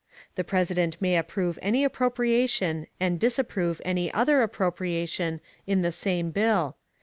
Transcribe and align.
_The 0.35 0.43
President 0.43 0.99
may 0.99 1.15
approve 1.15 1.59
any 1.61 1.83
appropriation 1.83 2.87
and 2.99 3.19
disapprove 3.19 3.79
any 3.85 4.11
other 4.11 4.41
appropriation 4.41 5.41
in 5.67 5.81
the 5.81 5.91
same 5.91 6.31
bill. 6.31 6.75